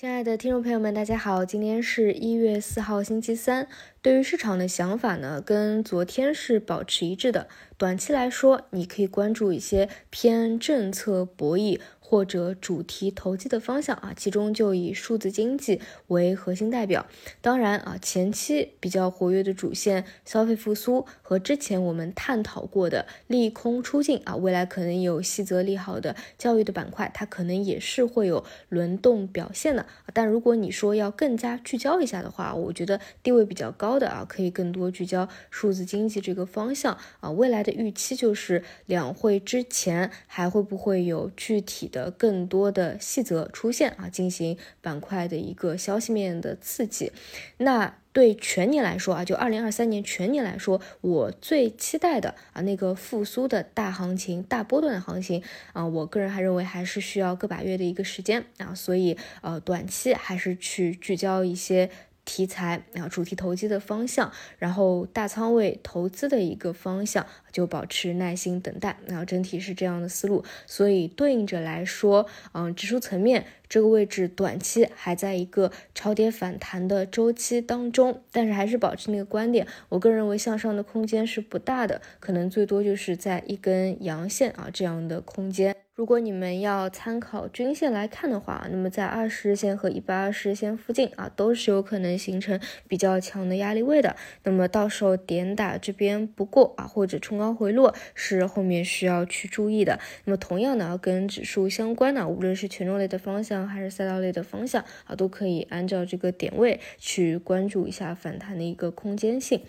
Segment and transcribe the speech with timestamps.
[0.00, 3.66] 亲爱的听众朋友们，大家好，今天是一月四号，星期三。
[4.08, 7.46] 对于市场的想法呢，跟昨天是保持一致的。
[7.76, 11.78] 短期来说，你可以关注一些偏政策博弈。
[12.00, 17.06] 或者主题投机的方向啊，其中就以数字经济为核心代表。
[17.42, 29.84] 当然啊，前期比较活跃的主线消费复苏和之前我们探讨过的利空出尽啊，未来可能有细则利好的教育的板块，它可能也是会有轮动表现的。
[30.14, 37.30] 但如果你说要更加聚焦一下的话，我觉得地位比较高的啊，可以更多聚焦数字经济这个方向啊。
[37.30, 42.10] 未来的预期就是两会之前还会不会有具体的。
[42.10, 47.12] 更多的细则出现啊，进行板块的一个消息面的刺激。
[47.58, 61.90] 那对全年来说啊，就二零二三年全年来说，我最期待的啊那个复苏的大行情、大波段的行情啊，我个人还认为还是需要个把月的一个时间啊，所以呃短期还是去聚焦一些。
[62.28, 68.98] 题材啊，主题投机的方向，然后大仓位投资的一个方向，就保持耐心等待。
[69.06, 85.74] 然后整体是这样的思路，所以对应着来说，嗯，指数层面这个位置短期还在一个超跌反弹的周期当中，但是还是保持那个观点，我个人认为向上的空间是不大的，可能最多就是在一根阳线啊这样的空间。
[85.98, 94.14] 如果你们要参考均线来看的话，那么在二十日线和一百二十日线附近啊，都是有可能形成比较强的压力位的。
[94.44, 99.98] 那么到时候点打这边不过啊，或者冲高回落，是后面需要去注意的。
[100.24, 109.62] 那么同样呢，跟指数相关的，无论是权重类的方向还是赛道类的方向啊，都可以按照这个点位去关注一下反弹的一个空间性。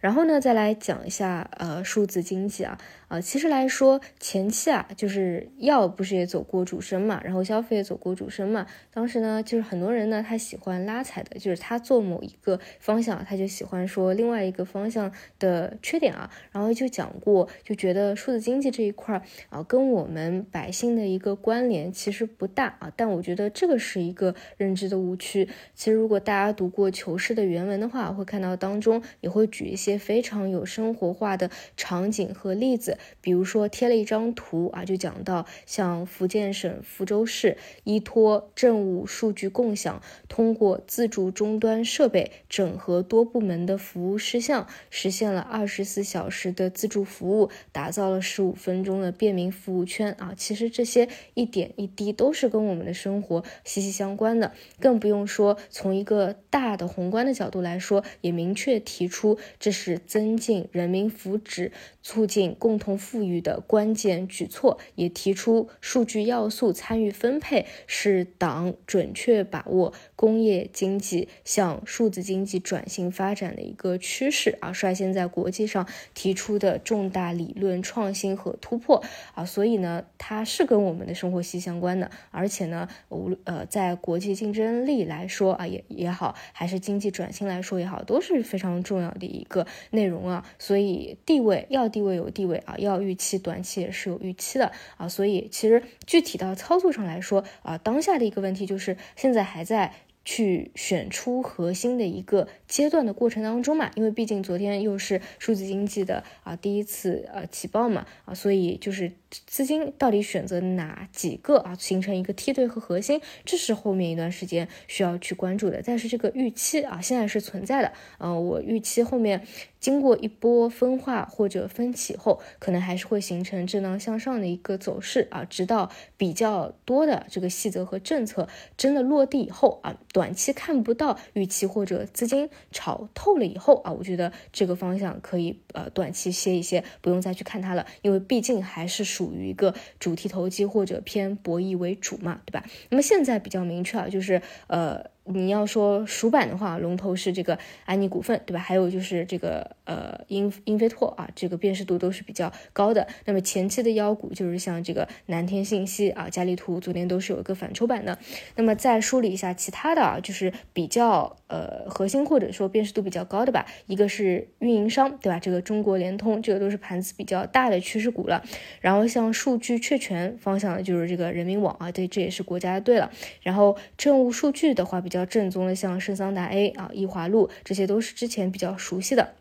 [0.00, 8.66] 然后呢，再来讲一下呃数字经济啊，啊其实来说前期啊，就是药不是也走过主升嘛，然后消费也走过主升嘛。
[8.90, 16.30] 当时呢，就是很多人呢，他喜欢拉踩的，就是他做某一个方向，他就喜欢说另外一个方向的缺点啊。
[16.50, 22.90] 然后就讲过，就觉得数字经济这一块儿啊，跟我们百姓的一个关联其实不大啊。
[22.96, 25.46] 但我觉得这个是一个认知的误区。
[25.74, 29.89] 其实如果大家读过求是的原文的话，会看到当中也会举一些。
[29.98, 50.32] 非常有生活化的场景和例子，比如说贴了一张图啊，就讲到像福建省福州市依托政务数据共享，通过自助终端设备整合多部门的服务事项，实现了二十四小时的自助服务，打造了十五分钟的便民服务圈啊。
[50.36, 59.79] 其实这些一点一滴都是跟我们的生活息息相关的，更不用说从一个大的宏观的角度来说，也明确提出这是。
[59.80, 61.70] 是增进人民福祉、
[62.02, 79.02] 促进共同富裕的关键举措，也提出数据要素参与分配是党准确把握工业经济向数字经济转型发展的一个趋势啊，率先在国际上提出的重大理论创新和突破
[79.34, 89.66] 啊，所以呢，它是跟我们的生活息息相关的，而且呢，无呃，在国际竞争力来说啊，也也好，还是经济转型来说也好，都是非常重要的一个。
[89.90, 99.94] 内容啊，所以地位要地位有地位啊，要预期短期也是有预期的啊，所以其实具体到操作上来说啊，当下的一个问题就是现在还在
[100.24, 109.12] 去选出核心的一个阶段的过程当中嘛，因为毕竟昨天又是数字经济的啊第一次呃起爆嘛啊，所以就是。
[109.46, 115.82] 资金到底选择哪几个啊，形成一个梯队和核心，这是后面一段时间需要去关注的。
[115.84, 117.92] 但是这个预期啊，现在是存在的。
[118.18, 119.46] 嗯，我预期后面
[119.78, 142.64] 经过一波分化或者分歧后，可能还是会形成震荡向上的一个走势啊，直到比较多的这个细则和政策真的落地以后啊，短期看不到预期或者资金炒透了以后啊，我觉得这个方向可以呃短期歇一歇，不用再去看它了，因为毕竟还是属于一个主题投机或者偏博弈为主嘛，对吧？
[142.88, 145.04] 那么现在比较明确啊，就是呃。
[145.32, 148.60] 你要说属板的话，龙头是这个安妮股份，对吧？
[148.60, 153.06] 还有就是这个呃英英飞拓啊，这个辨识度都是比较高的。
[153.24, 158.18] 那么前期的妖股就是像这个南天信息啊、嘉利图，昨天都是有一个反抽板的。
[158.56, 163.64] 那么再梳理一下其他的啊，就是比较呃核心或者说辨识度比较高的吧。
[163.86, 165.38] 一个是运营商，对吧？
[165.38, 168.42] 这个中国联通，这个都是盘子比较大的趋势股了。
[168.80, 173.10] 然后像数据确权方向的就是这个人民网啊，对，这也是国家队了。
[173.42, 175.19] 然后政务数据的话比较。
[175.26, 179.34] 正宗的，像圣桑达 A 啊、易华路，这些都是之前比较熟悉的。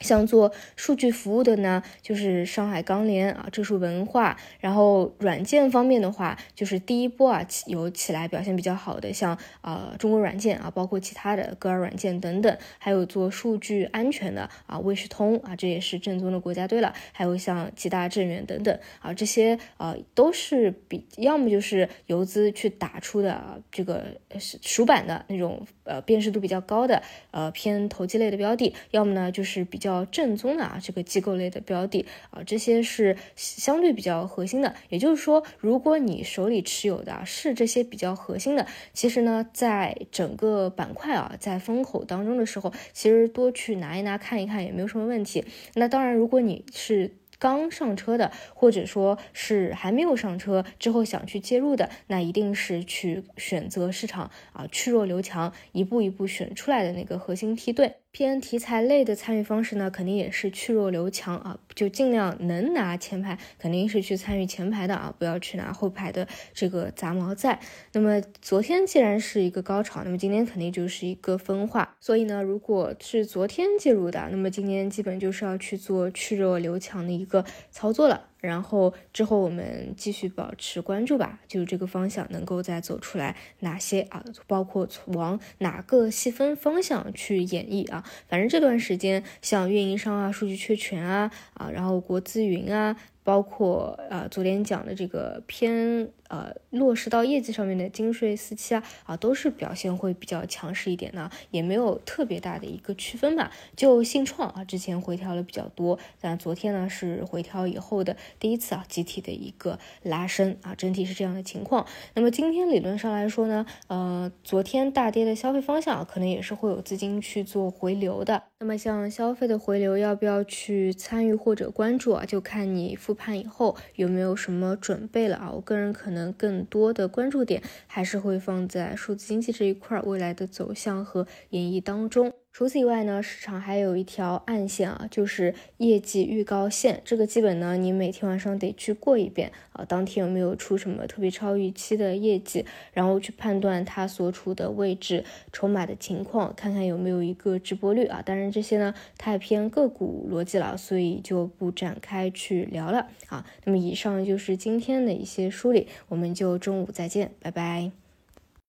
[0.00, 4.38] 像做数据服务的呢，就是上海钢联啊，这是文化。
[4.60, 16.94] 然后软件方面的话，就是第一波啊有起来表现比较好的，像呃中国软件啊，包括其他的歌尔软件等等，还有做数据安全的啊，卫士通啊，这也是正宗的国家队了。
[17.10, 24.04] 还有像吉大正源等等啊，这些呃都是比要么就是游资去打出的啊这个
[24.38, 27.02] 鼠板的那种呃辨识度比较高的
[27.32, 29.87] 呃偏投机类的标的，要么呢就是比较。
[29.88, 34.74] 较正宗的啊，这个机构类的标的啊，这些是相对比较核心的。
[34.90, 45.44] 也就是说，如果你手里持有的是这些比较核心的，其实呢，在整个板块啊，在风口当中的时候，其实多去拿一拿看一看也没有什么问题。
[45.74, 57.94] 那当然，如果你是刚上车的，或者说是还没有上车之后想去介入的，那一定是去选择市场啊，去弱留强，一步一步选出来的那个核心梯队。
[58.10, 67.60] 偏题材类的参与方式呢，肯定也是去弱留强啊，就尽量能拿前排，肯定是去参与前排的啊，不要去拿后排的这个杂毛在。
[67.92, 71.96] 那么昨天既然是一个高潮，那么今天肯定就是一个分化。
[72.00, 78.24] 所以呢，如果是昨天介入的，那么今天基本就是要去做去弱留强的一个操作了。
[78.40, 84.24] 然后之后我们继续保持关注吧，就是这个方向能够再走出来哪些啊？
[84.46, 88.04] 包括往哪个细分方向去演绎啊？
[88.28, 92.96] 反正这段时间像运营商啊、数据确权啊啊，然后国资云啊。
[93.28, 103.50] 包括呃昨天讲的这个偏呃落实到业绩上面的金税四期啊啊都是表现会比较强势一点的，也没有特别大的一个区分吧。
[103.76, 111.84] 就信创啊之前回调了比较多，但昨天呢是回调以后的第一次啊集体的一个拉升啊，整体是这样的情况。
[112.14, 118.44] 那么今天理论上来说呢，呃昨天大跌的消费方向可能也是会有资金去做回流的。
[118.60, 123.17] 那么像消费的回流要不要去参与或者关注啊，就看你复。
[123.18, 125.50] 盘以后有没有什么准备了啊？
[125.52, 132.32] 我个人可能更多的关注点还是会放在数字经济这一块未来的走向和演绎当中。
[132.50, 137.00] 除此以外呢，市场还有一条暗线啊，就是业绩预告线。
[137.04, 148.20] 这个基本呢，你每天晚上得去过一遍啊，当天有没有出什么特别超预期的业绩，然后去判断它所处的位置、筹码的情况，看看有没有一个直播率啊。
[148.22, 153.46] 当然这些呢太偏个股逻辑了，所以就不展开去聊了啊。
[153.66, 157.97] 那么以上就是今天的一些梳理，我们就中午再见，拜拜。